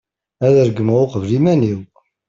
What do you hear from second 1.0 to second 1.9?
uqbel iman-iw